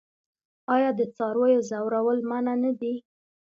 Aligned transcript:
آیا 0.75 0.91
د 0.99 1.01
څارویو 1.15 1.65
ځورول 1.69 2.19
منع 2.29 2.55
نه 2.63 2.71
دي؟ 2.79 2.93